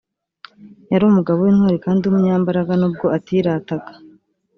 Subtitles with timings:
[0.91, 3.91] yari umugabo w’intwari kandi w’umunyambaraga n’ubwo atirataga